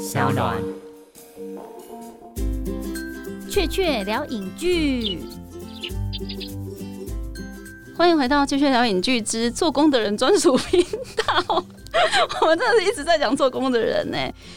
[0.00, 0.56] 小暖。
[3.50, 5.20] 雀雀聊影剧，
[7.94, 10.82] 欢迎回到雀雀聊影剧之做工的人专属频
[11.18, 11.62] 道。
[12.40, 14.16] 我们真的是一直在讲做工的人呢。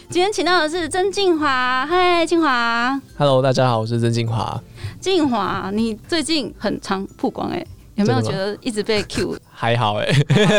[0.10, 2.98] 今天请到的是曾静华，嗨，静华。
[3.18, 4.62] Hello，大家好，我是曾静华。
[5.02, 7.66] 静华，你最近很常曝光哎，
[7.96, 9.38] 有没有觉得一直被 Q？
[9.52, 10.12] 还好哎、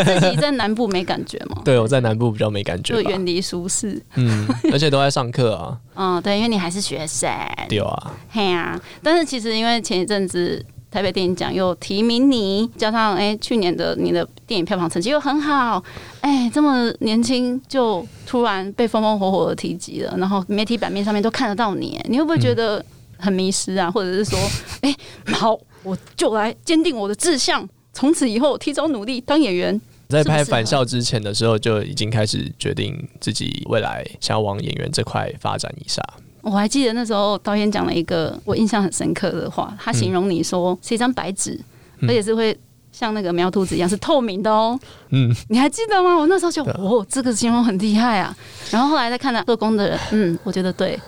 [0.05, 1.61] 自己在南部没感觉吗？
[1.67, 4.00] 对我在南部比较没感觉，就远离舒适。
[4.14, 7.29] 嗯，而且都在上课啊，嗯， 对，因为你还是学生。
[7.68, 15.82] 对啊，嘿呀、但是其实因为前一阵子台北电影奖又提名你，加上哎、去年的你的电影票房成绩又很好，
[16.23, 22.82] 哎、这么年轻就突然被风风火火的提及了，然后媒体版面上面都看得到你，你会不会觉得
[23.18, 23.90] 很迷失啊？
[23.90, 24.39] 或者是说，
[24.82, 24.95] 哎、
[25.32, 29.81] 好，我就来坚定我的志向，从此以后提早努力当演员。
[30.09, 36.03] 在拍返校之前的时候就已经开始决定自己未来想要往演员这块发展一下。
[36.43, 41.59] 我还记得那时候导演讲了一个我印象很深刻的话，他形容你说是一张白纸，
[42.01, 42.57] 嗯而且是会
[42.93, 44.79] 像那个描图纸一样是透明的哦。
[45.09, 46.15] 嗯，你还记得吗？
[46.17, 48.37] 我那时候就哦，这个形容很厉害啊。
[48.71, 51.01] 然后后来再看到做工的人，嗯，我觉得对，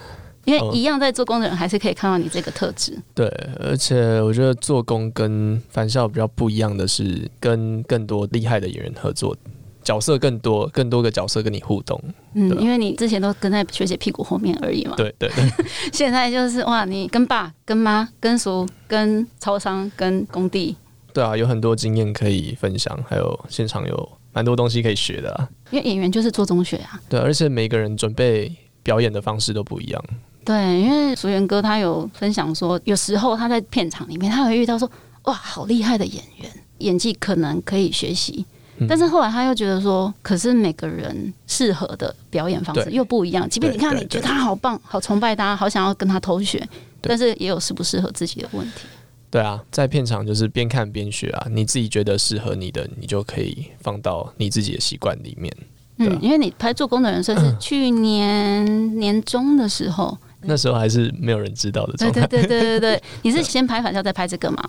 [0.47, 2.97] 因哦为一样在做工的人还是可以看到你这个特质。
[3.15, 3.27] 对，
[3.61, 9.37] 而且我觉得做工跟返校比较不一样的是，跟更多厉害的演员合作，
[9.83, 12.01] 角色更多，更多个角色跟你互动。
[12.35, 14.95] 嗯因为你之前都跟在学姐屁股后面而已嘛。
[14.97, 15.45] 对对 对，
[15.93, 20.77] 现在就是哇，你跟爸、跟妈、跟叔、跟超商、跟工地，
[21.13, 25.49] 对啊，有很多经验可以分享，还有现场有蛮多东西可以学的啊。
[25.71, 27.01] 因为演员就是做中学啊。
[27.09, 30.05] 对，而且每个人准备表演的方式都不一样。
[30.47, 34.89] 对，因为淑媛哥他有分享说，有时候他在片场里面，他会遇到说，
[35.25, 38.47] 哇，好厉害的演员，演技可能可以学习，
[38.79, 43.49] 嗯但是后来他又觉得说，可是每个人适合的表演方式又不一样。
[43.51, 46.67] 即便你看你觉得他好棒，好崇拜他，好想要跟他偷学，
[47.01, 48.83] 但是也有适不适合自己的问题。
[49.29, 55.53] 对啊，在片场就是边看边学啊，你自己觉得适合你的，你就可以放到你自己的习惯里面。
[55.59, 55.67] 啊，
[55.99, 62.27] 嗯因为你拍做工的人算是 去年年中的时候，那时候还是没有人知道的对状态。
[62.27, 64.63] 对对对对 对，你是先拍返校再拍这个吗？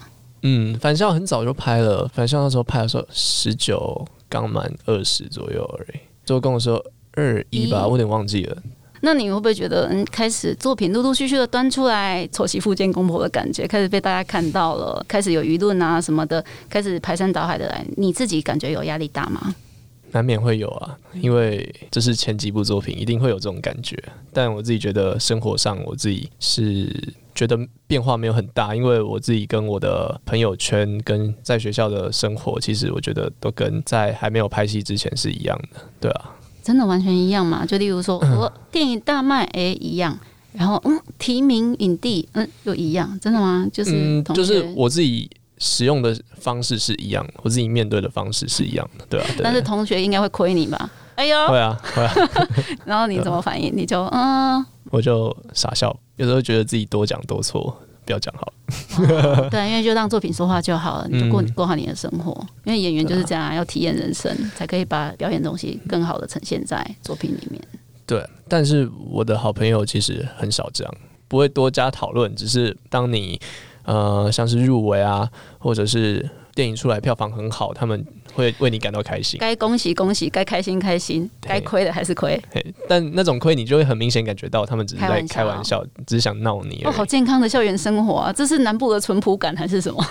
[0.44, 6.84] 嗯，返校很早就拍了，返校那时候拍的时候十九刚满二十左右而已，做工的时候
[7.14, 8.58] 二一吧，我有点忘记了。
[9.02, 19.54] 那你会不会觉得，嗯，开始作品陆陆续续的端出来，丑媳妇见公婆的感觉，开始被大家看到了，开始有舆论啊什么的，开始排山倒海的来，你自己感觉有压力大吗？
[20.12, 23.97] 难免会有啊，因为这是前几部作品，一定会有这种感觉。
[24.34, 26.90] 但我自己觉得生活上，我自己是
[27.35, 37.66] 觉得变化没有很大，因为我自己跟我的朋友圈跟在学校的生活，其实我觉得都跟在还没有拍戏之前是一样的，对啊，真的完全一样吗？
[37.66, 40.18] 就例如说，我电影大卖，哎、一样。
[40.53, 43.68] 然后，嗯，提名影帝，嗯，又一样，真的吗？
[43.72, 45.29] 就是嗯，就是我自己
[45.59, 50.90] 使用的方式是一样，我自己面对的方式是一样的，对啊，对但是同学应该会亏你吧？
[51.16, 52.13] 哎呦，会啊会啊，
[52.85, 53.75] 然后你怎么反应？
[53.75, 57.75] 你就 嗯，我就傻笑，有时候觉得自己多讲多错，
[58.06, 58.53] 不要讲好了。
[59.00, 62.31] 哦对，因为就让作品说话就好了，你就过、嗯过好你的生活。
[62.66, 67.59] 因为演员就是这样啊，要体验人生，才可以把表演东西更好的呈现在作品里面。
[68.06, 70.94] 对，但是我的好朋友其实很少这样，
[71.28, 73.39] 不会多加讨论，只是当你
[73.88, 75.28] 呃像是入围啊，
[75.58, 79.40] 或者是电影出来票房很好，他们会为你感到开心。
[79.40, 82.40] 该恭喜恭喜，该开心开心，该亏的还是亏。
[82.52, 88.34] 嘿但那种亏你就会很明显感觉到他们只是在开玩笑玩笑，只是想闹你哦，好健康的校园生活啊！
[88.34, 90.06] 这是南部的淳朴感还是什么？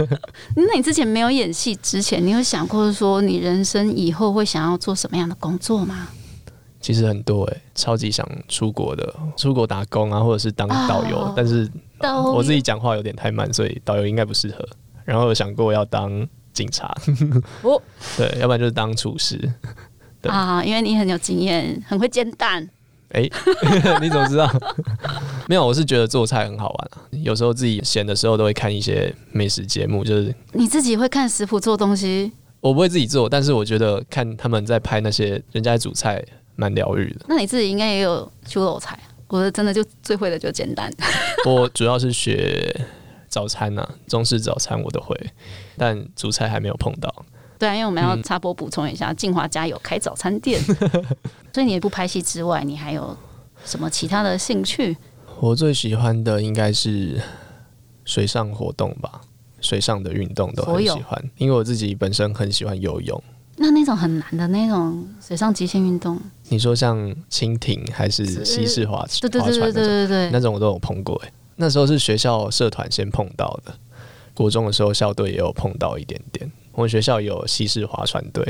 [0.54, 6.08] 那你之前没有演戏之前，你有想过说你人生以后会想要做什么样的工作吗？
[6.86, 11.68] 其实很多诶、超级想出国的，出国打工啊，或者是当导游，哦但是
[12.32, 14.64] 我自己讲话有点太慢，所以导游应该不适合。
[15.04, 16.96] 然后有想过要当警察，
[17.62, 17.82] 哦
[18.16, 19.36] 对，要不然就是当厨师。
[20.22, 22.70] 对啊，因为你很有经验，很会煎蛋。
[23.08, 23.22] 哎、
[24.00, 24.48] 你怎么知道？
[25.48, 27.02] 没有，我是觉得做菜很好玩啊。
[27.10, 32.30] 有时候自己闲的时候都会看一些美食节目，就是你自己会看食谱做东西，
[32.60, 36.24] 我不会自己做，但是我觉得看他们在拍那些人家在煮菜，
[36.56, 37.26] 蛮疗愈的。
[37.28, 38.98] 那你自己应该也有修肉菜。
[39.28, 40.88] 我的真的就最会的就简单。
[41.46, 42.86] 我主要是学
[43.28, 45.18] 早餐呐、中式早餐我都会，
[45.76, 47.12] 但主菜还没有碰到。
[47.58, 50.60] 对啊，因为我们要嗯插播补充一下，静华家有开早餐店，
[51.52, 53.16] 所以你不拍戏之外，你还有
[53.64, 54.96] 什么其他的兴趣？
[55.40, 57.20] 我最喜欢的应该是
[58.04, 59.20] 水上活动吧，
[59.60, 63.20] 水上的运动都很喜欢，因为我自己本身很喜欢游泳，
[63.56, 66.98] 那那种很难的那种水上极限运动，你说像
[67.30, 71.20] 蜻蜓还是西式划船对对对对对对对，那种我都有碰过。
[71.24, 73.74] 哎，那时候是学校社团先碰到的，
[74.34, 76.50] 国中的时候校队也有碰到一点点。
[76.72, 78.44] 我们学校有西式划船队，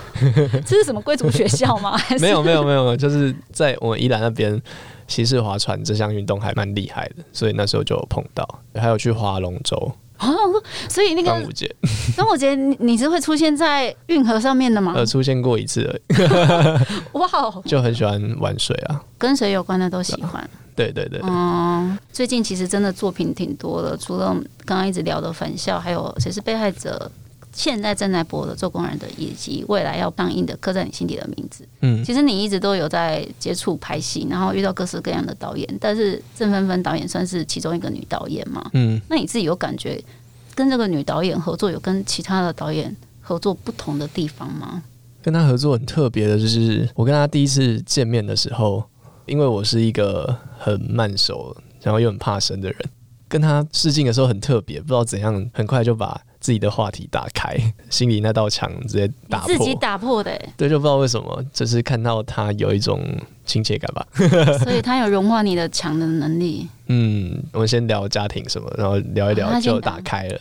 [0.64, 1.94] 这是什么贵族学校吗？
[2.18, 4.58] 没有没有没有，就是在我们宜兰那边，
[5.06, 11.74] 西式划船这项运动还蛮厉害的，所以那时候就有碰到，还有去划龙舟、哦，所以那个端午节，
[12.14, 14.92] 端午节你你是会出现在运河上面的吗？
[14.96, 16.28] 呃，出现过一次而已，
[17.18, 19.02] 哇哦，就很喜欢玩水啊。
[19.18, 20.48] 跟水有关的都喜欢。
[20.74, 24.34] 对对对对，嗯，最近其实真的作品挺多的，除了
[24.64, 27.10] 刚刚一直聊的返校，还有谁是被害者。
[27.56, 31.64] 现在正在播的《做工人》的，以及未来要上映的《刻在你心底的名字》。
[31.80, 38.70] 嗯，其实你一直都有在接触拍戏，然后遇到各式各样的导演，但是郑芬芬导演算是其中一个女导演嘛？
[38.74, 39.98] 嗯，那你自己有感觉
[40.54, 44.82] 跟这个女导演合作，有跟其他的导演合作不同的地方吗？
[45.22, 48.84] 跟她合作很特别的，就是我跟她第一次见面的时候，
[49.24, 52.78] 因为我是一个很慢熟，然后又很怕生的人，
[53.26, 57.56] 跟他试镜的时候很特别，不知道怎样，很快就把自己的话题打开，
[57.90, 59.74] 心里那道墙直接打破自己。
[59.74, 63.04] 打破的、欸，对，就不知道为什么，就是看到他有一种
[63.44, 64.06] 亲切感吧。
[64.62, 66.68] 所以他有融化你的墙的能力。
[66.86, 70.38] 嗯，我们先聊家庭什么，然后聊一啊聊就打打开了，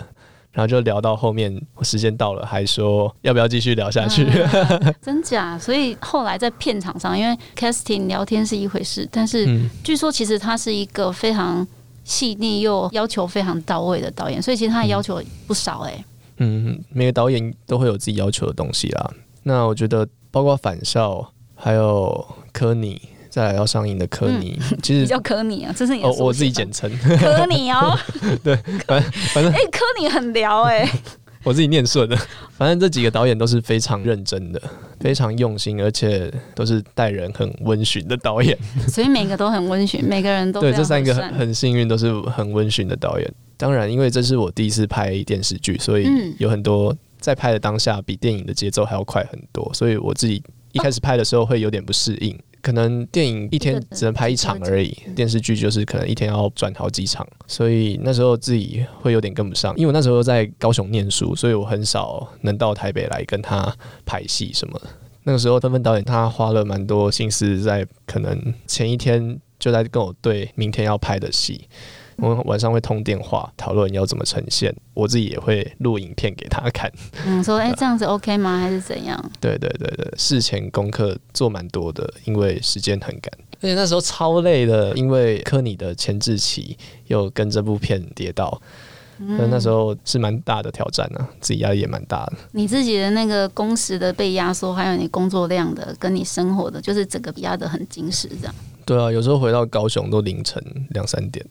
[0.51, 4.27] 然后就聊到后面，时间到了，还说要不要继续聊下去。
[4.27, 5.57] 嗯 真假？
[5.57, 11.67] 所以后来在片场上，因为 casting 聊天是一回事，但是嗯据说其实他是一个非常
[12.05, 16.05] 细腻又要求非常到位的导演，所以其实他的要求不少哎、
[16.37, 19.11] 嗯，每个导演都会有自己要求的东西啦。
[19.43, 27.97] 那我觉得，包括返校，还有科尼，再来要上映的科尼，其实比较科尼啊，这是你的哦，我自己简称， 科尼哦，
[28.43, 28.55] 对
[28.87, 29.01] 反
[29.33, 30.87] 反正哎、 科尼很聊哎、
[31.45, 32.17] 我自己念顺的。
[32.57, 34.61] 反正这几个导演都是非常认真的，
[34.99, 38.57] 非常用心，而且都是待人很温驯的导演。
[38.89, 43.33] 所以每个都很温驯，每个人都对，这三个很很幸运，都是很温驯的导演。
[43.57, 50.43] 当然，因为这是我第一次拍电视剧，所以嗯有很多在拍的当下比电影的节奏还要快很多，所以我自己
[50.73, 52.37] 一开始拍的时候会有点不适应。
[52.65, 59.71] 可能电影一天只能拍一场而已，电视剧就是可能一天要转好几场，所以那时候自己会有点跟不上。
[59.77, 63.71] 因为我那时候在高雄念书，所以我很少能到台北来跟他
[64.03, 64.87] 拍戏什么的。
[65.25, 71.67] 那个时候，纷纷导演他花了蛮多心思在可能前一天就在跟我对明天要拍的戏。
[72.17, 76.91] 我们晚上会通电话讨论要怎么呈现，我自己也会录影片给他看。
[77.25, 78.59] 嗯，说哎、这样子 OK 吗？
[78.59, 79.19] 还是怎样？
[79.39, 86.77] 对对对对，事前功课做蛮多的，因为时间很赶，而且那时候超累的，因为科尼的前置期
[87.07, 88.61] 又跟这部片跌到，
[89.17, 92.33] 那、那时候是蛮大的挑战啊，自己压力也蛮大的。
[92.53, 98.55] 你自己的那个工时的被压缩，还有你工作量的，跟你生活的，就是整个压得很紧实，这样。
[98.85, 101.45] 对啊，有时候回到高雄都凌晨两三点。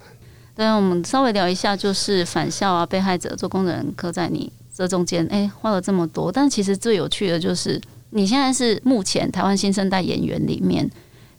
[0.57, 7.81] 对，我们稍微聊一下，就是返校啊，被害者做工人刻在你这中间，哎、花了这么多，但其实最有趣的就是，
[8.11, 10.89] 你现在是目前台湾新生代演员里面，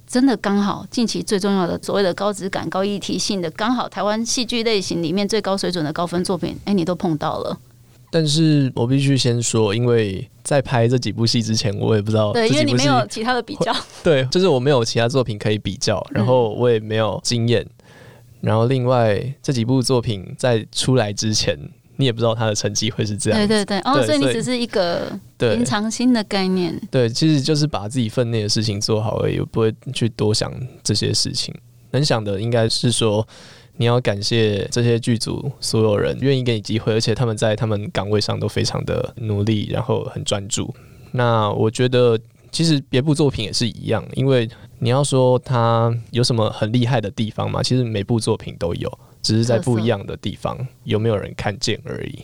[0.06, 7.58] 真的刚好近期最重要的所谓的高质感、高议题性的，刚好台湾戏剧类型里面最高水准的高分作品，哎、你都碰到了。
[8.12, 17.66] 但是我必须先说，因为在拍这几部戏之前，我也不知道对，因为你没有其他的比较，对，就是我没有其他作品可以比较，然后我也没有经验，
[18.46, 21.58] 然后另外这几部作品在出来之前，
[21.96, 23.40] 你也不知道他的成绩会是这样。
[23.40, 26.80] 对对对，哦，所以你只是一个对平常心的概念。
[26.92, 31.52] 对，其实就是把自己分内的事情做好而已，我不会去多想这些事情。
[31.90, 33.28] 能想的应该是说，
[33.78, 40.72] 你要感谢这些剧组所有人愿意给你机会，而且他们在他们岗位上都非常的努力，然后很专注。
[41.12, 42.20] 那我觉得，
[42.52, 44.48] 其实别部作品也是一样，因为
[44.86, 52.20] 你要说他有什么很厉害的地方吗，其实每部作品都有，只是在不一样的地方有没有人看见而已。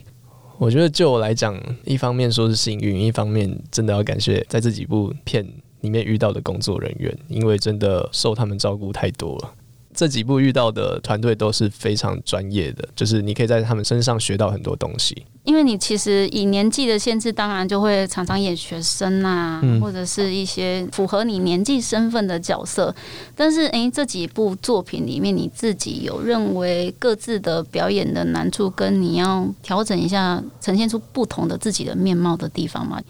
[0.60, 5.44] 我觉得就我来讲，一方面说是幸运，一方面真的要感谢在这几部片
[5.80, 9.51] 里面遇到的工作人员，因为真的受他们照顾太多了。
[9.94, 15.26] 这几部遇到的团队都是非常专业的，就是你可以在他们身上学到很多东西。
[15.44, 22.94] 因为你其实以年纪的限制，当然就会常常演学生啊，嗯或者是一些符合你年纪身份的角色。
[23.36, 33.02] 但是，诶，这几部作品里面，你自己有认为各自的表演的难处，跟你要调整一下，呈现出不同的自己的面貌的地方吗？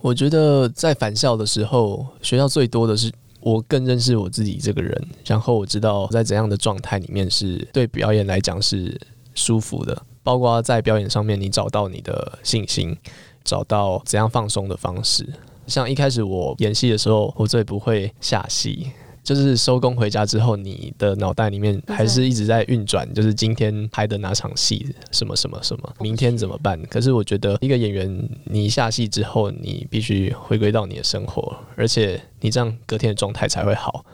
[0.00, 3.12] 我觉得在返校的时候，学校最多的是
[3.46, 9.00] 我更认识我自己这个人，然后我知道在怎样的状态里面是对表演来讲是
[9.36, 12.96] 舒服的，包括在表演上面你找到你的信心。
[13.44, 15.24] 找到怎样放松的方式。
[15.68, 18.88] 像一开始我演戏的时候，我最不会下戏。
[19.26, 26.80] 就是收工回家之后，你的脑袋里面还是一直在运转，就是今天拍的哪场戏，什么什么什么，明天怎么办？
[26.84, 34.06] 可是我觉得一个演员，你下戏之后，你必须回归到你的生活，而且你这样隔天的状态才会好。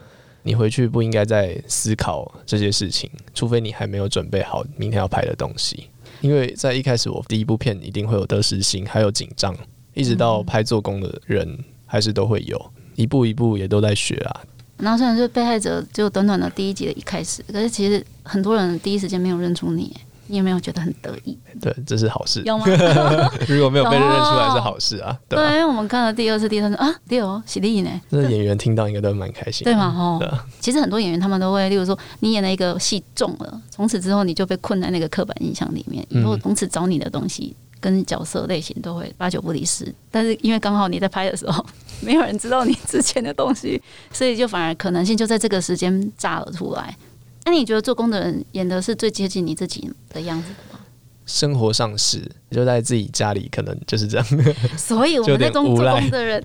[0.44, 5.88] 你回去不应该再思考这些事情，除非你还没有准备好明天要拍的东西。
[6.22, 9.54] 因为在一开始，我第一部片一定会有得失心，还有紧张，
[9.92, 12.58] 一直到拍做工的人还是都会有，
[12.94, 14.40] 一步一步也都在学啊。
[14.82, 19.96] 然后虽然是被害者，就短短的第一集的一开始，可是其实很多人第一时间没有认出你，
[20.26, 21.38] 你有没有觉得很得意？
[21.60, 22.42] 对，这是好事。
[22.44, 22.64] 有吗？
[23.46, 25.16] 如果没有被认出来是好事啊。
[25.28, 27.90] 对，因为我们看了第二次、第三次啊，对哦喜力呢？
[28.08, 29.94] 那演员听到应该都蛮开心，对吗？
[29.96, 39.94] 哦，其实很多演员他们都会，例如说你演了一个戏中了，从此之后你就被困在那个刻板印象里面，以后从此找你的东西跟角色类型都会八九不离十。
[40.10, 41.62] 但是因为刚好你在拍的时候。
[42.04, 43.80] 没有人知道你之前的东西，
[44.12, 46.96] 所以就反而可能性就在这个时间炸了出来。
[47.44, 50.80] 那你觉得做工的人演的是最接近你自己的样子吗？
[51.26, 54.26] 生活上是，就在自己家里，可能就是这样。
[54.76, 56.44] 所以我们那种做工的人，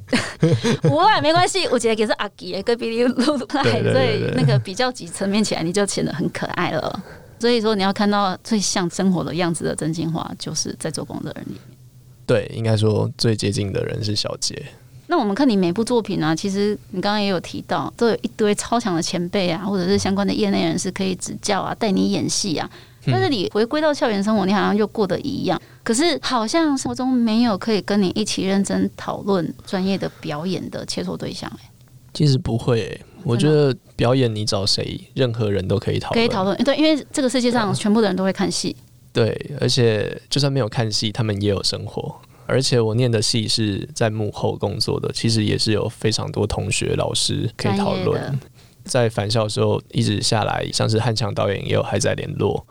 [0.83, 7.03] 无赖没关系，我觉得也是阿吉跟比利露赖，所以那个比较级层面起来，你就显得很可爱了。
[7.39, 11.61] 所以说，你要看到最像生活的样子的真心话，就是在做工的人里面。
[12.25, 14.65] 对，应该说最接近的人是小杰。
[15.09, 22.69] 那我们看你每部作品啊，其实你刚刚也有提到，都有一堆超强的前辈啊，或者是相关的业内人士可以指教啊，带你演戏啊。
[23.05, 31.49] 但是你回归到校园生活，你好像又过得一样，可是好像生活中没有可以跟你一起认真讨论专业的表演的切磋对象。
[31.63, 31.69] 哎，
[32.17, 36.57] 其实不会，我觉得表演你找谁，任何人都可以讨论可以讨论。
[36.63, 38.75] 对，因为这个世界上全部的人都会看戏。
[39.13, 42.15] 对，而且就算没有看戏，他们也有生活。
[42.47, 48.39] 而且我念的戏是在幕后工作的，其实也是有非常多同学、老师可以讨论。
[48.83, 52.65] 在返校的时候，一直下来，像是汉强导演也有还在联络，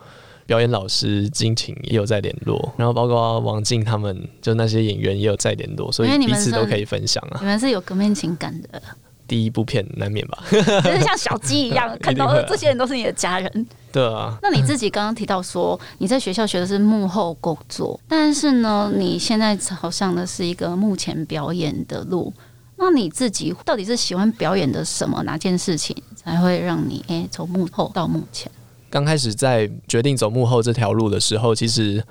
[0.44, 7.38] 表演老师金晴也有在联络，然后包括王静他们，就那些演员也有在联络，所以彼此都可以分享啊。
[7.38, 8.82] 你们是有革命情感的。
[9.26, 13.66] 第一部片难免吧， 就是像小鸡一样， 看到这些人都是你的家人。
[13.92, 22.32] 对啊，那你自己刚刚提到说你在学校学的是幕后工作，但是呢，你现在好上的是一个幕前表演的路。
[22.78, 25.22] 那你自己到底是喜欢表演的什么？
[25.22, 28.52] 哪件事情才会让你诶从幕后到幕前？
[28.90, 32.04] 刚开始在决定走幕后这条路的时候，其实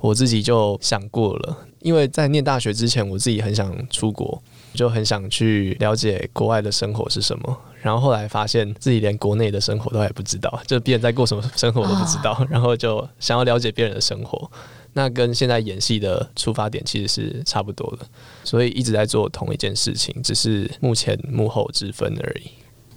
[0.00, 4.42] 我自己就想过了，因为在念大学之前，我自己很想出国。
[4.72, 14.48] 就很想去了解国外的生活是什么，然后后来发现自己连国内的生活都还不知道，就别人在过什么生活都不知道， 然后就想要了解别人的生活，
[14.92, 18.06] 那跟现在演戏的出发点其实是差不多的，
[18.44, 22.48] 所以一直在做同一件事情，只是目前幕后之分而已。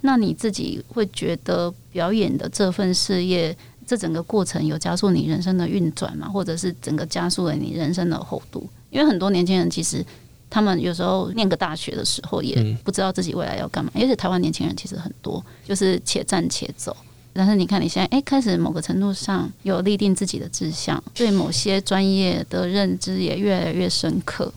[0.02, 6.28] 那你自己会觉得表演的这份事业，这整个过程有加速你人生的运转吗？
[6.28, 8.68] 或者是整个加速了你人生的厚度？
[8.90, 10.04] 因为很多年轻人其实。
[10.50, 13.90] 他们有时候念个大学的时候，也不知道自己未来要干嘛。
[13.92, 16.96] 而且台湾年轻人其实很多，就是且战且走。
[17.32, 24.52] 但是你看，你现在哎，开始某个程度上有立定自己的志向，对某些专业的认知也越来越深刻。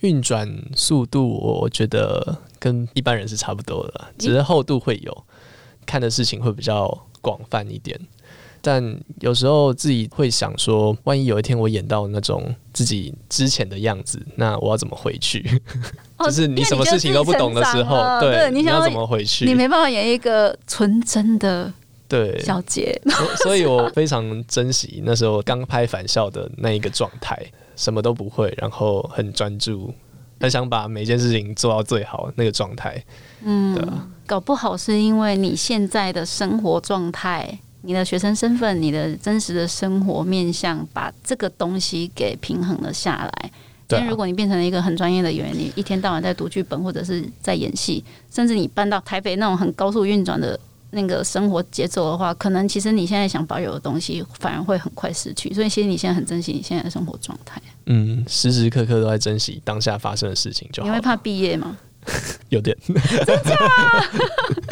[0.00, 5.24] 运转速度，我觉得跟一般人是差不多的，只是厚度会有，
[5.84, 8.00] 看的事情会比较广泛一点。
[8.66, 8.82] 但
[9.20, 12.42] 有时候自己会想说，万一有一天我演到那种
[12.72, 15.60] 自己之前的样子，那我要怎么回去？
[16.24, 19.44] 就是你什么事情都不懂的时候，对，你要怎么回去？
[19.44, 21.70] 你没办法演一个纯真的
[22.08, 22.98] 对小姐，
[23.42, 27.38] 所以我非常珍惜那时候刚拍返校的那一个状态，
[27.76, 29.92] 什么都不会，然后很专注，
[30.40, 33.04] 很想把每件事情做到最好那个状态。
[33.42, 33.76] 嗯，
[34.24, 37.58] 搞不好是因为你现在的生活状态。
[37.84, 43.50] 你的学生身份，你的真实的生活面向，把这个东西给平衡了下来。
[43.90, 50.58] 因为如果你变成了一个很专业的演员，你一天到晚在读剧本或者是在演戏，甚至你搬到台北那种很高速运转的
[50.90, 55.52] 那个生活节奏的话，可能其实你现在想保有的东西，反而会很快失去。
[55.52, 57.60] 所以其实你现在很珍惜你现在的生活状态。
[57.86, 61.76] 嗯，时时刻刻都在珍惜当下发生的事情，就你会怕毕业吗？
[62.50, 62.76] 有点？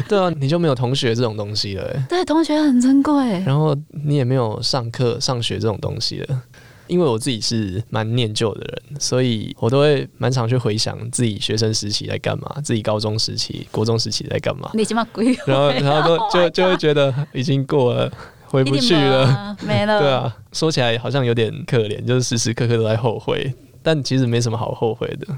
[0.09, 1.91] 对啊，你就没有同学这种东西了。
[2.09, 3.41] 对，同学很珍贵。
[3.41, 6.43] 然后你也没有上课、上学这种东西了。
[6.89, 14.69] 因为我自己是蛮念旧的人，所以我都会蛮常去回想自己学生时期在干嘛，自己高中时期、国中时期在干嘛。
[14.75, 15.35] 你起码鬼？
[15.47, 18.13] 然后，然后都就 就会觉得已经过了，
[18.45, 20.01] 回不去了，没了。
[20.01, 23.55] 对啊，说起来好像有点可怜，就是时时刻刻都在后悔。
[23.83, 25.35] 但其实没什么好后悔的，对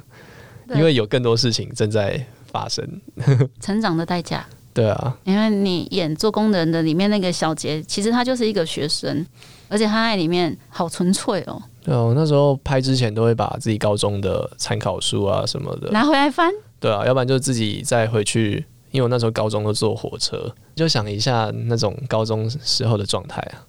[0.75, 2.87] 因为有更多事情正在发生。
[3.61, 4.47] 成长的代价。
[4.73, 9.25] 对啊，因为你演做工人的里面那个小杰，其实他就是一个学生，
[9.68, 16.50] 而且他在里面好纯粹哦，对啊，我那时候拍之前都会把自己高中的参考书啊什么的，拿回来翻。
[16.80, 23.62] 对啊，要不然就自己再回去，因为我那时候高中都坐火车，就想一下那种高中时候的状态啊。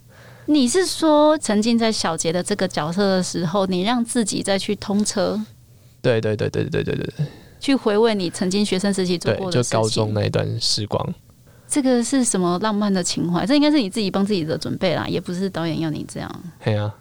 [0.47, 5.39] 你是说沉浸在小杰的这个角色的时候，你让自己再去通车，
[6.05, 7.25] 对对对对对对对对
[7.59, 10.13] 去回味你曾经学生时期做，过的事就高中？
[10.13, 11.13] 那一段时光。
[11.67, 13.43] 这个是什么浪漫的情怀？
[13.43, 16.43] 这应该是你自己帮自己的准备啦，也不是导演要你这样。
[16.63, 16.93] 对啊、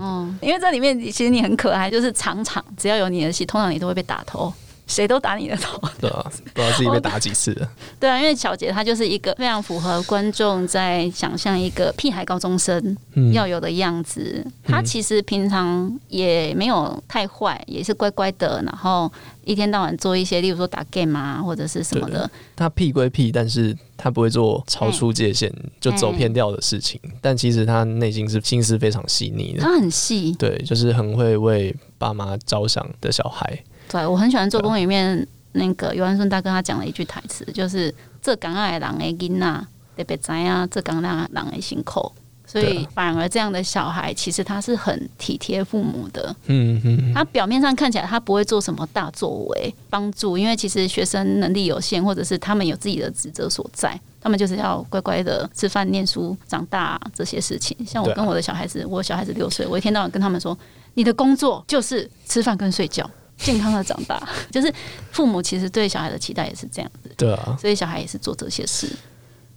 [0.00, 4.50] 嗯，因为这里面其实你很可爱，就是场场只要有你的戏，通常你都会被打头，
[4.88, 5.80] 谁都打你的头。
[6.00, 7.70] 对啊，不知道自己被打几次了。
[8.00, 14.44] 对啊，因为小杰他就是一个非常符合观众在想象一个屁孩高中生嗯，要有的样子。
[14.64, 19.12] 他其实平常也没有太坏，也是乖乖的，然后
[19.44, 22.28] 一天到晚做一些，例如说打 game 啊，或者是什么的。
[22.56, 26.98] 他屁归屁，但是他不会做超出界限、就走偏掉的事情。
[27.20, 29.60] 但其实他内心是心思非常细腻的。
[29.60, 33.58] 他很细，对，就是很会为爸妈着想的小孩。
[33.88, 39.66] 对我很喜欢《做工》里面那个尤安顺大哥他讲了一句台词，就是“这港爱人的囡仔
[39.96, 42.12] 特别知啊，这港爱人的辛苦”。
[42.50, 46.34] 所以反而这样的小孩，其实他是很体贴父母的。
[46.46, 57.76] 嗯嗯，他表面上看起来他不会做什么大作为帮助，因为其实学生能力有限，或者是他们有自己的职责所在，他们就是要乖乖的吃饭、念书、长大、这些事情。
[57.86, 60.56] 像我跟我的小孩子，我小孩子六岁，我一天到晚跟他们说，
[60.94, 63.10] 你的工作就是吃饭跟睡觉。
[63.38, 64.20] 健康的长大，
[64.52, 64.72] 就是
[65.12, 68.88] 父母其实对小孩的期待也是这样子，对啊，所以小孩也是做这些事。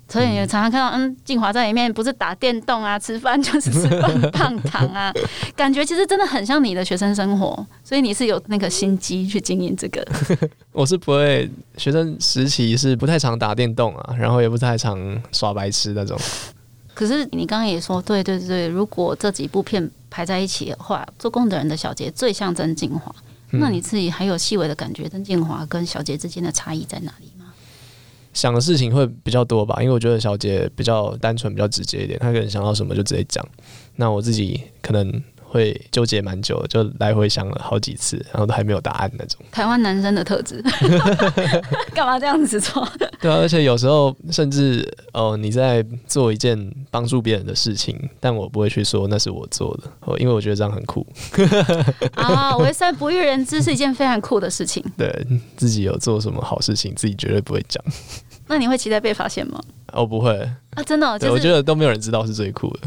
[0.08, 5.10] 所以你常常看到，嗯，静华在里面不是打电动啊，吃饭就是吃棒棒 糖啊，
[5.56, 10.06] 感觉其实真的很像你的学生生活，所以你是有那个心机去经营这个。
[10.74, 15.00] 我是不会，学生时期是不太常打电动啊，然后也不太常
[15.32, 16.20] 耍白痴那种。
[16.94, 23.16] 可是你刚刚也说，对对对，如果这几部片排在一起的话，做工的人的小杰最像曾静华，
[23.52, 27.54] 那你自己还有细微的感觉，邓建华跟小杰之间的差异在哪里吗？
[28.34, 33.46] 想的事情会比较多吧，因为我觉得小杰比较单纯、比较直接一点，他可能想到什么就直接讲。
[33.98, 39.38] 那我自己可能会纠结蛮久，就来回想了好几次，然后都还没有答案那种。
[39.52, 40.64] 台湾男生的特质，
[41.94, 42.88] 干嘛这样子做？
[43.20, 46.58] 对啊，而且有时候甚至哦、你在做一件
[46.90, 51.06] 帮助别人的事情，但我不会去说那是我做的，哦，因为我觉得这样很酷。
[52.14, 54.82] 啊，为善不欲人知是一件非常酷的事情。
[54.98, 55.14] 对
[55.58, 57.84] 自己有做什么好事情，自己绝对不会讲。
[58.48, 59.60] 那你会期待被发现吗？
[59.94, 60.34] 哦，不会，
[60.76, 62.80] 啊，真的哦、就是我觉得都没有人知道是最酷的。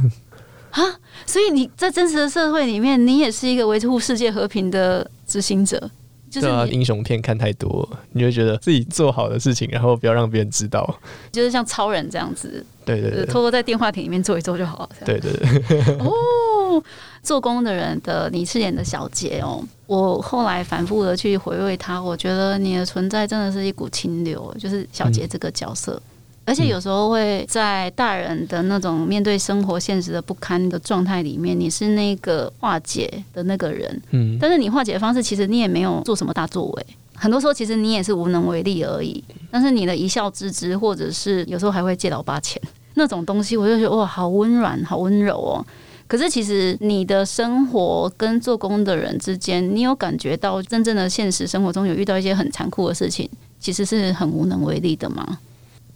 [1.26, 5.90] 所以你在真实的社会里面，你也是一个维护世界和平的执行者，
[6.30, 10.98] 就是英雄片看太多，你会觉得自己做好的事情，然后不要让别人知道。
[11.32, 14.88] 就是像超人这样子，呃对对对偷偷在电话亭里面做一做就好了。
[15.04, 16.82] 对对对，哦，
[17.22, 26.02] 做工的人的你饰演的小杰哦，我后来反复的去回味他，我觉得你的存在真的是一股清流，就是小杰这个角色。
[26.46, 34.02] 而且有时候会在大人的那种面对生活现实的不堪的状态里面，你是那个化解的那个人。
[34.11, 39.24] 嗯，但是你化解的方式，其实你也没有做什么大作为，很多时候其实你也是无能为力而已。
[39.50, 42.61] 但是你的一笑置之，或者是有时候还会借老爸钱
[42.94, 45.64] 那种东西，我就觉得哇，好温软，好温柔哦。
[46.07, 53.26] 可是其实你的生活跟做工的人之间，你有感觉到真正的现实生活中有遇到一些很残酷的事情，
[53.59, 55.38] 其实是很无能为力的吗？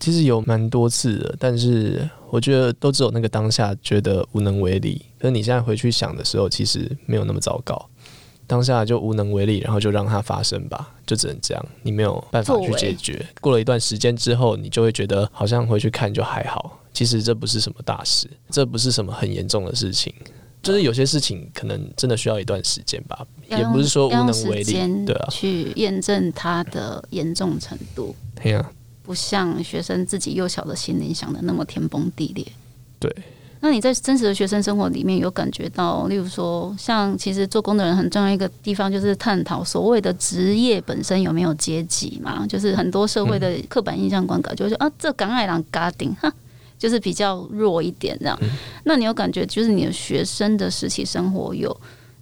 [0.01, 5.05] 其实有蛮多次的，但是我觉得都只有那个当下觉得无能为力。
[5.19, 7.89] 可是你现在回去想的时候，其实没有那么糟糕。
[8.47, 13.23] 当下就无能为力，然后就让它发生吧，就只能这样，你没有办法去解决。
[13.43, 16.79] 过了一段时间之后，你就会觉得好像回去看就还好。
[16.95, 20.15] 其实这不是什么大事，这不是什么很严重的事情。
[20.63, 24.73] 就是有些事情可能真的需要一段时间吧，也不是说无能为力，
[25.05, 28.17] 对啊，去验证它的严重程度。
[28.35, 28.73] 对啊，
[29.09, 32.47] 不像学生自己幼小的心灵想的那么天崩地裂。
[32.99, 33.11] 对。
[33.61, 42.47] 那你在真实的学生生活里面有感觉到，例如说，像其实做工的人很重要一个地方就是探讨所谓的职业本身有没有阶级嘛？
[42.47, 46.31] 就是很多社会的刻板印象观感，就是说啊，这港爱郎嘎顶哈，
[46.79, 48.39] 就是比较弱一点这样。
[48.85, 51.75] 那你有感觉，就是你的学生的实习生活有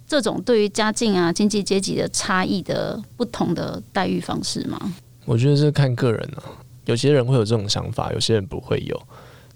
[0.07, 4.79] 这种对于家境啊、经济阶级的差异的不同的待遇方式吗？
[5.25, 6.41] 我觉得是看个人啊，
[6.87, 9.01] 有些人会有这种想法，有些人不会有。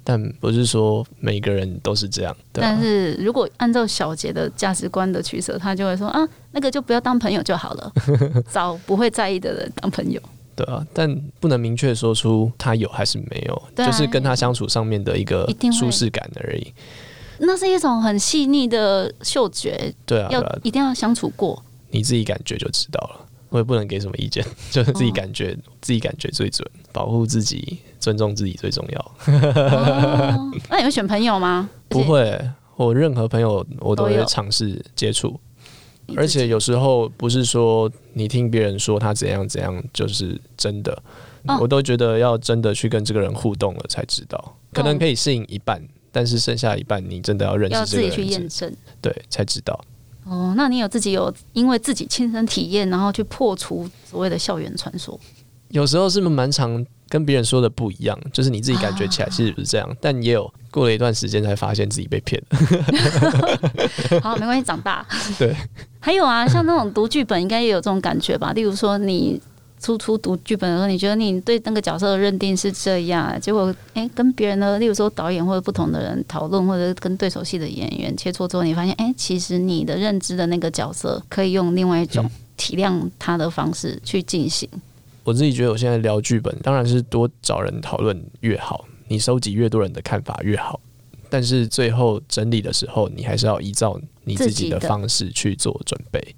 [0.04, 2.36] 但不是说每个人都是这样。
[2.52, 7.94] 对啊但是如果按照小杰的价值观的取舍，他就会说啊，那个就不要当朋友就好了，
[8.52, 10.20] 找不会在意的人当朋友。
[10.56, 16.74] 对啊，但不能明确说出他有还是没有，啊就是跟他相处上面的一个舒适感而已。
[17.38, 21.64] 那是一种很细腻的嗅觉，对啊，要啊，一定要相处过。
[21.92, 23.28] 你自己感觉就知道了。
[23.52, 29.00] 我也不能给什么意见， 就是自己感觉，自己感觉最准，保护自己，尊重自己最重要。
[29.28, 31.70] 哦，那你会选朋友吗？
[31.90, 32.42] 不会，
[32.78, 35.38] 我任何朋友我都会尝试接触，
[36.16, 41.04] 而且，有时候不是说你听别人说他怎样怎样就是真的，
[41.48, 48.74] 哦我都觉得要真的去跟这个人互动了才知道，可能可以适应一半，但是剩下一半你真的要认要自己识这个人，去验证。
[49.02, 49.78] 对才知道。
[50.32, 55.20] 哦，那你有自己有因为自己亲身体验，然后去破除所谓的校园传说？
[55.68, 62.60] 有时候是蛮常跟别人说的不一样，就是你自己感觉起来其实不是这样，但也有过了一段时间才发现自己被骗了。
[64.24, 65.06] 好，没关系，长大。
[65.38, 65.54] 对，
[66.00, 68.54] 还有啊，像那种读剧本，应该也有这种感觉吧？
[68.54, 69.42] 例如说，你
[69.82, 84.70] 初初读剧本的时候，你觉得你对那个角色的认定是这样，结果诶，跟别人的，例如说导演或者不同的人讨论，或者跟对手戏的演员切磋之后，你发现，诶，其实你的认知的那个角色可以用另外一种体谅他的方式去进行。
[85.24, 90.80] 我自己觉得我现在聊剧本，当然是多找人讨论越好，你收集越多人的看法越好。
[91.30, 96.36] 但是最后整理的时候，你还是要依照你自己的方式去做准备，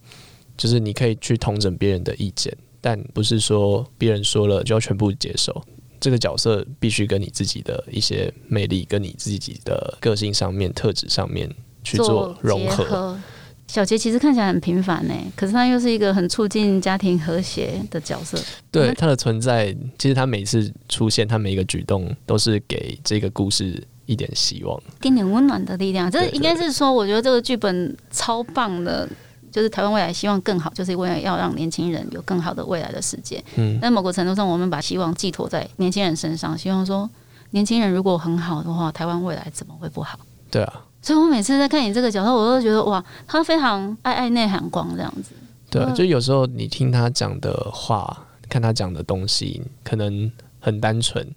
[0.56, 5.64] 就是你可以去统整别人的意见，但不是说别人说了就要全部接受。
[6.02, 11.50] 这个角色必须跟你自己的一些魅力，跟你自己的个性上面、特质上面
[11.82, 12.84] 去做融合。
[12.84, 13.20] 合。
[13.66, 18.38] 小杰其实看起来很平凡呢，可是他又是一个很促进家庭和谐的角色。
[18.70, 24.78] 对他的存在，其实他每次出现，他每一个举动都是给这个故事一点希望。
[24.98, 29.08] 一点点温暖的力量，这应该是说，我觉得这个剧本超棒的，
[29.54, 33.42] 就是台湾未来希望更好，就是为了要让年轻人有更好的未来的世界。
[33.56, 37.08] 嗯，但某个程度上，我们把希望寄托在年轻人身上，希望说
[37.52, 40.18] 年轻人如果很好的话，台湾未来怎么会不好？
[40.50, 45.30] 对啊，所以我每次在看你这个角色，我都觉得哇，他非常爱爱内涵光这样子。
[45.70, 51.28] 对啊，嗯就有时候你听他讲的话，看他讲的东西，可能很单纯，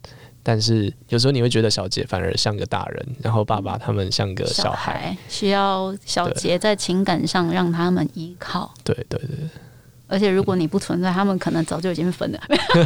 [0.48, 5.16] 但是有时候你会觉得小杰反而像个大人，然后爸爸他们像个小孩。
[5.28, 8.72] 需要小杰在情感上让他们依靠。
[8.85, 9.28] 对对对，
[10.06, 12.38] 而且如果你不存在，他们可能早就已经分了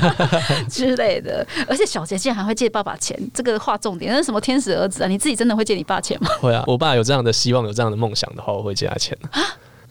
[0.70, 1.46] 之类的。
[1.68, 5.06] 而且小杰竟然还会借爸爸钱，这个划重点，那是什么天使儿子啊？
[5.06, 6.30] 你自己真的会借你爸钱吗？
[6.40, 9.14] 会啊，我爸有这样的希望，有这样的梦想的话，我会借他钱。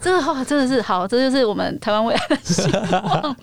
[0.01, 3.35] 这个话真的是好，这就是我们台湾未来的希望。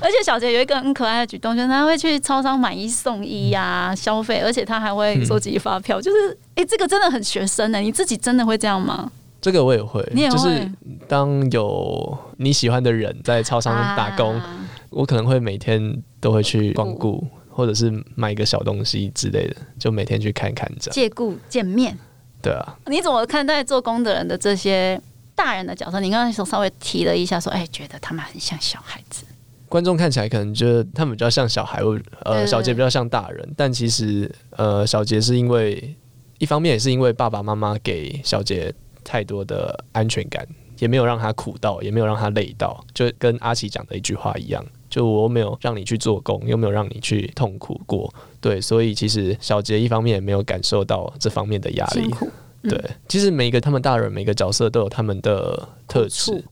[0.00, 6.00] 而且小杰有一个很可爱的举动，就是他会去超商买一送一呀、消费，而且他还会收集发票。
[6.00, 9.10] 就是，哎、这个真的很学生呢、你自己真的会这样吗？
[9.40, 10.70] 这个我也会，就是
[11.08, 20.94] 当有你喜欢的人在超商打工，啊我可能会每天都会去光顾，或者是买一个小东西之类的，就每天去看看这样。
[20.94, 21.98] 借故见面。
[22.42, 25.00] 对啊，你怎么看待做工的人的这些
[25.44, 25.98] 大人的角色？
[25.98, 29.24] 你刚才稍微提了一下，说，哎，觉得他们很像小孩子。
[29.68, 31.80] 观众看起来可能觉得他们比较像小孩，
[32.24, 35.96] 呃对小杰比较像大人，但其实呃小杰是因为
[36.38, 40.46] 一方面也是因为爸爸妈妈给小杰太多的安全感，
[40.78, 52.14] 也没有让他苦到，也没有让他累到，就跟阿奇讲的一句话一样，就我没有让你去做工，又没有让你去痛苦过，对，所以其实小杰一方面也没有感受到这方面的压力，
[52.62, 56.44] 对，其实每一个他们大人每个角色都有他们的特质，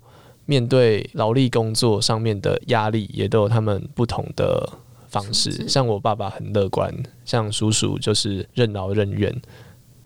[0.44, 4.68] 面对劳力工作上面的压力，也都有他们不同的
[5.08, 5.68] 方式。
[5.68, 6.92] 像我爸爸很乐观，
[7.24, 9.34] 像叔叔就是任劳任怨，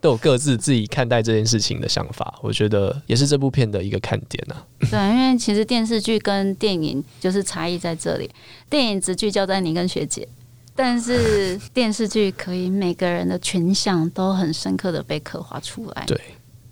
[0.01, 2.39] 都有各自自己看待这件事情的想法。
[2.43, 4.67] 我觉得也是这部片的一个看点啊。
[4.91, 8.31] 对，因为其实电视剧跟电影就是差异在这里，
[8.69, 10.29] 电影只聚焦在你跟学姐。
[10.77, 16.05] 但是电视剧可以每个人的群像都很深刻的被刻画出来。
[16.07, 16.21] 对，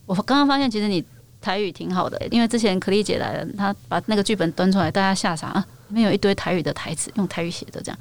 [0.06, 1.04] 我刚刚发现其实你
[1.40, 7.98] 台语挺好的、因为之前可丽姐来了，她把那个剧本端出来，大家吓傻啊，里面有一堆台语的台词，用台语写的这样。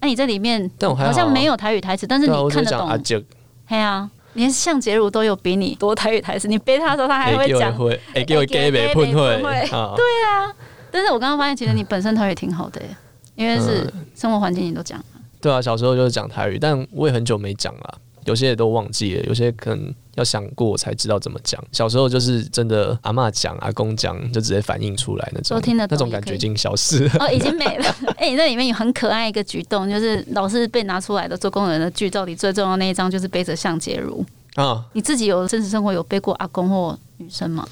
[0.00, 2.96] 那、你在里面但我好像没有台语台词，但是你看得懂阿。
[2.96, 3.22] 杰，
[3.66, 7.72] 嘿啊，连向杰如都有比你多台语台词，你背他的时候他还会讲。
[7.76, 10.50] 会，哎，给我给北喷会对啊，
[10.90, 12.88] 但是我刚刚发现，其实你本身台语挺好的耶，
[13.36, 14.98] 因为是嗯生活环境你都讲。
[15.42, 17.98] 对啊，小时候就是讲台语，但我也很久没讲了。
[18.24, 21.60] 有些也都忘记了，有些可能要想过才知道怎么讲。
[21.72, 27.16] 小时候就是真的阿嬷讲、阿公讲，就直接反映出来那种，听得那种感觉已经消失了。
[27.18, 27.96] 哦，已经没了。
[28.16, 34.24] 哎、你那里面有很可爱一个举动，就是老是被拿出来的做工人的剧，照里最重要的那一张就是背着向洁如。
[34.54, 37.66] 啊，你自己有真实生活有背过阿公或女生吗？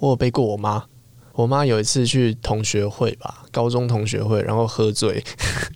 [0.00, 0.84] 我有背过我妈。
[1.32, 5.22] 我妈有一次去同学会吧，高中同学会，然后喝醉，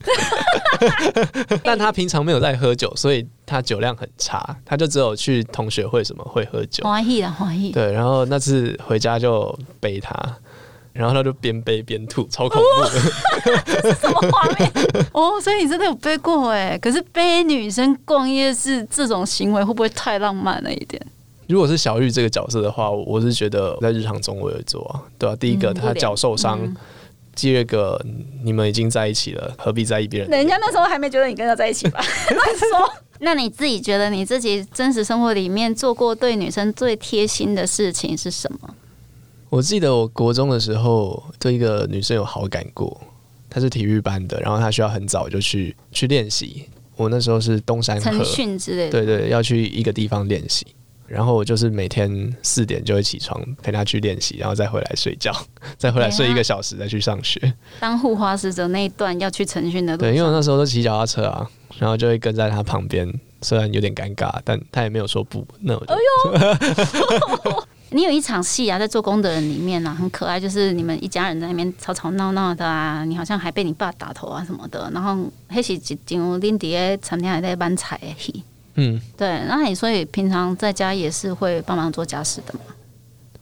[1.64, 6.84] 但他平常没有在喝酒，所以他酒量很差，他就只有去同学会什么会喝酒。
[6.84, 7.70] 欢喜了，欢喜。
[7.72, 10.14] 对，然后那次回家就背他，
[10.92, 13.94] 然后他就边背边吐，超恐怖的。
[13.94, 14.70] 什么画面？
[15.12, 16.78] 哦，所以你真的有背过哎。
[16.78, 21.00] 可是背女生逛夜市这种行为，会不会太浪漫了一点？
[21.48, 26.76] 如果是小玉这个角色的话，我是觉得在日常中我有做啊，对啊，第一个他脚受伤，嗯
[27.34, 28.00] 第二个
[28.42, 32.00] 你们已经在一起了，何必在意别人人家那时候还没觉得你跟他在一起吧？
[32.34, 32.92] 乱说。
[33.22, 38.74] 那你自己觉得你自己真实生活里面做过对女生最贴心的事情是什么？
[39.50, 42.98] 我记得我国中的时候对一个女生有好感过，
[43.50, 46.66] 她是体育班的，然后她需要很早就去去练习。
[46.96, 48.90] 我那时候是东山晨河，训之类的。
[48.90, 50.66] 对对，要去一个地方练习。
[51.10, 55.34] 然后我就是每天四点就会起床陪他去练习，然后再回来睡觉，
[55.76, 57.52] 再回来睡一个小时，再去上学。
[57.80, 61.44] 当护花使者那一段要去晨训的路对，因为我，那时候都骑脚踏车啊，
[61.78, 65.44] 然后就会跟在他旁边，虽然有点尴尬，但他也没有说不。
[65.60, 75.16] 那我就、 你有一场戏啊，在做工的人里面啊，很可爱，就是你们一家人在那边吵吵闹闹的啊，你好像还被你爸打头啊什么的，然后
[75.48, 78.44] 那是一张恁伫咧餐厅还在搬菜的戏。
[78.74, 82.60] 嗯，对，那你所以平常在家也是会帮忙做家事的嘛？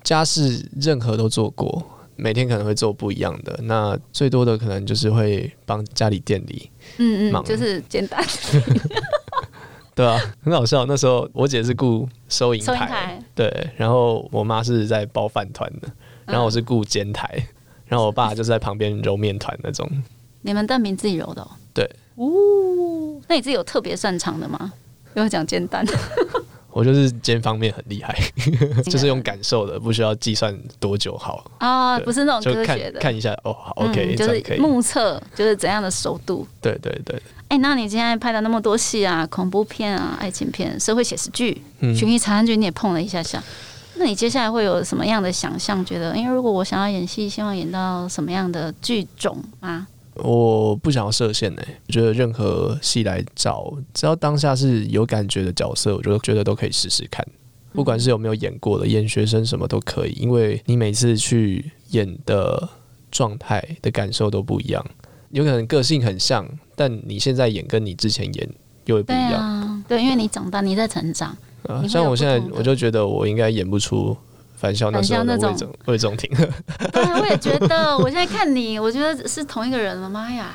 [0.03, 1.83] 家事任何都做过，
[2.17, 3.59] 每天可能会做不一样的。
[3.65, 8.25] 那最多的可能就是会帮家里店里，嗯嗯就是简单
[9.95, 10.87] 对啊，很好笑。
[10.87, 15.89] 那时候我姐是顾收银台，台，对，然后我妈是在包饭团的，
[16.25, 17.29] 然后我是顾煎台，
[17.87, 19.91] 然后我爸就是在旁边揉面团那种。
[20.43, 21.51] 你们蛋饼自己揉的、哦？
[21.75, 21.85] 对。
[22.15, 24.73] 哦，那你自己有特别擅长的吗？
[25.19, 25.85] 不要讲煎蛋，
[26.71, 28.17] 我就是煎方面很厉害，
[28.87, 34.57] 就是用感受的，不需要计算多久好，啊，不是那种科学的，看一下哦，好嗯，OK，、就是。
[34.61, 36.47] 目测，就是怎样的熟度。
[36.63, 43.43] 对对对，哎、那你今天拍的那么多戏啊，恐怖片啊、爱情片、社会写实剧、嗯，悬疑查案剧，你也碰了一下下。
[43.97, 45.85] 那你接下来会有什么样的想象？
[45.85, 49.89] 觉得，因为如果我想要演戏，希望演到什么样的剧种吗？
[50.19, 57.27] 我不想要设限呢、我觉得任何戏来找，只要当下是有感觉的角色，我就觉得都可以试试看。
[57.73, 62.69] 不管是有没有演过的，演学生什么都可以，因为你每次去演的
[63.11, 64.85] 状态的感受都不一样，
[65.31, 68.49] 有可能个性很像，但你现在演跟你之前演
[68.87, 69.35] 又会不一样。
[69.35, 74.17] 啊，对，因为你长大，你在成长，啊像我现在我就觉得我应该演不出
[74.59, 76.29] 返校那种魏总魏总廷。
[76.93, 80.55] 对啊，我也觉得，我现在看你，我觉得是同一个人了，妈呀！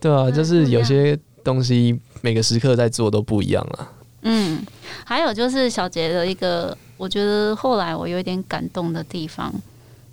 [0.00, 3.88] 对啊，就是有些东西每个时刻在做都不一样了。
[4.22, 4.64] 嗯，
[5.04, 9.52] 还有就是小杰的一个，我觉得后来我有一点感动的地方，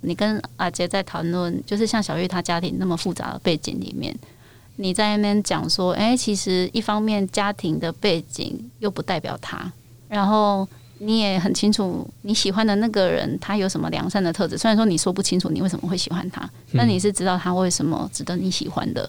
[0.00, 4.14] 你跟阿杰在谈论，就是像小玉她家庭那么复杂的背景里面，
[4.76, 9.70] 你在那边讲说，哎、其实一方面家庭的背景又不代表他，
[10.08, 10.66] 然后
[10.98, 19.08] 你也很清楚你喜欢的那个人他有什么良善的特质，虽然说你说不清楚你为什么会喜欢他，但你是知道他为什么值得你喜欢的。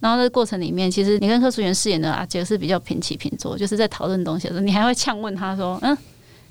[0.00, 5.96] 然后在过程里面，其实你跟柯淑媛饰演的阿杰是比较平起平坐，就是在讨论东西的时候，你还会呛问他说：“嗯，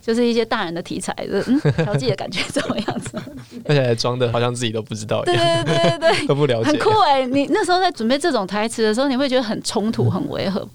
[0.02, 3.17] 就是一些大人的题材的，嗯， 调剂的感觉怎么样子
[3.63, 6.71] 而且还装的好像自己都不知道？”一对对对对，都不了解。
[6.71, 10.67] 很酷哎、你那时候在准备这种台词的时候，你会觉得很冲突、很违和，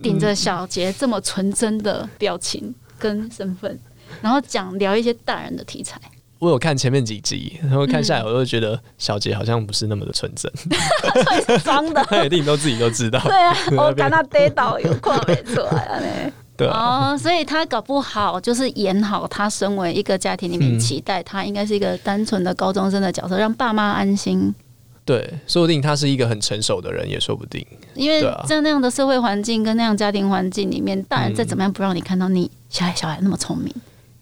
[0.00, 3.76] 顶着小杰这么纯真的表情跟身份，
[4.22, 6.00] 然后讲聊一些大人的题材。
[6.38, 10.50] 我有看前面几集，然后看下嗯来，我就觉得小杰好像不是那么的纯真，
[11.64, 12.02] 装的。
[12.08, 13.18] 他一定都自己都知道。
[13.20, 16.32] 对啊， 我感他跌倒有看没出来。
[16.56, 24.54] 对啊，哦，所以他搞不好就是演好他身为一个家庭里面嗯期待他应该是一个单纯的高中生的角色，让爸妈安心。
[25.10, 27.66] 对，说不定他是一个很成熟的人，也说不定。
[27.94, 33.74] 因为在那样的社会环境跟那样家庭环境里面，大人嗯再怎么样不让你看到你小孩小孩那么聪明，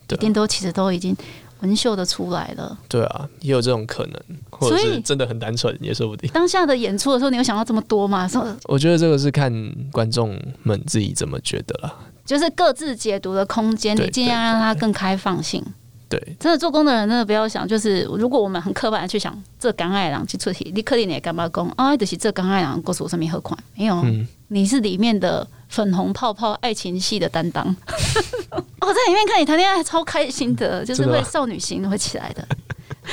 [0.08, 1.14] 一定都其实都已经
[1.60, 2.78] 文秀的出来了。
[2.88, 6.30] 对啊，也有这种可能，或者所以是真的很单纯，也说不定。
[6.32, 8.26] 当下的演出的时候，你有想到这么多吗？
[8.26, 9.52] 说 我觉得这个是看
[9.92, 11.94] 观众们自己怎么觉得啦。
[12.24, 15.62] 就是各自解读的空间，你尽量让它更开放性。
[16.08, 21.96] 对，真的做工的人，真的不要想，就是如果我们很刻板的去想，这刚爱人去出题，你肯定也干嘛工啊？
[21.96, 23.58] 就是这刚爱人告诉我上面何款？
[23.74, 27.64] 没有，嗯，你是里面的粉红泡泡爱情戏的担当。
[28.80, 32.48] 我在里面看你谈恋爱超开心的，就是会少女心会起来的。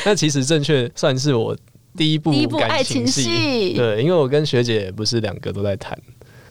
[0.06, 1.54] 那其实正确算是我
[1.98, 5.98] 第一部第一部爱情戏，戏，对，因为我跟学姐不是两个都在谈，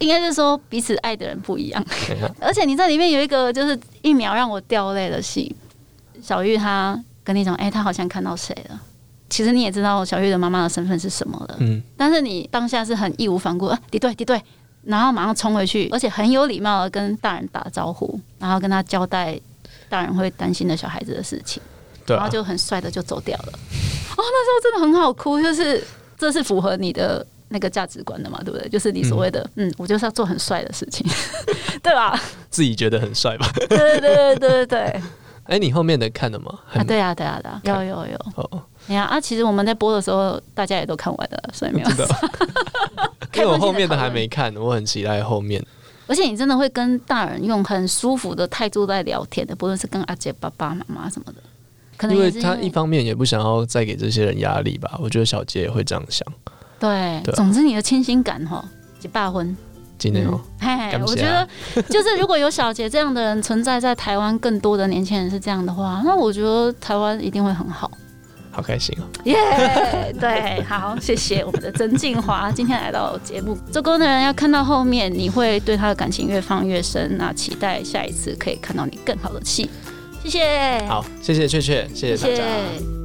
[0.01, 1.83] 应该是说彼此爱的人不一样。
[2.39, 5.55] 而且你在里面有一个就是一秒让我掉泪的戏，
[6.25, 8.81] 小玉她跟你讲，哎、她好像看到谁了。
[9.29, 14.41] 其实你也知道小玉的妈妈的身份是什么了，嗯，但是你当下是很义无反顾，啊，敌对敌对，
[14.85, 19.39] 然后马上冲回去，而且很有礼貌的跟大人打招呼，然后跟他交代
[19.89, 21.61] 大人会担心的小孩子的事情，
[22.07, 23.53] 对啊然后，就很帅的就走掉了。
[24.17, 25.83] 哦，那时候真的很好哭，就是
[26.17, 28.69] 这是符合你的那个价值观的嘛，对不对？
[28.69, 31.05] 就是你所谓的，嗯我就是要做很帅的事情，
[31.83, 32.17] 对吧？
[32.51, 33.51] 自己觉得很帅吧？
[33.57, 35.03] 对对对对对对对，
[35.45, 36.59] 哎，你后面的看了吗？
[36.73, 41.89] 啊，对啊对啊对啊，有有有，哦，你看啊，其实我们在播的时候，大家也都看完了，所以没有。
[43.35, 45.65] 因为我后面的还没看，我很期待后面。
[46.07, 51.43] 而且你真的会跟大人用很舒服的态度在聊天的，不论是跟阿姐、爸爸妈妈什么的，
[51.97, 56.27] 可能因为他一方面也不想要再给这些人压力吧，我觉得小杰也会这样想。
[56.79, 57.37] 对，对啊。
[57.37, 58.65] 总之你的清新感哈，
[59.01, 59.57] 结霸婚，
[59.99, 61.49] 今天哦，嘿感谢啊我觉得
[61.89, 67.91] 就是如果有小杰这样的人存在在台湾，更多的年轻人是这样的话， 那我觉得台湾一定会很好。
[68.51, 69.05] 好开心哦！
[69.25, 69.35] 耶
[70.21, 73.59] 对，好，谢谢我们的曾静华今天来到节目。
[73.73, 77.17] 做工的人要看到后面，你会对他的感情越放越深。
[77.19, 79.69] 那期待下一次可以看到你更好的戏。
[80.23, 82.45] 谢谢，好，谢谢雀雀，谢谢大家。
[82.45, 83.04] 谢